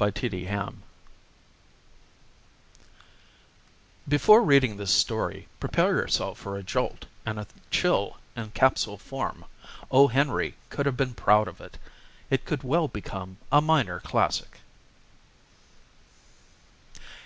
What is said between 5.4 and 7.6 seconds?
prepare yourself for a jolt and a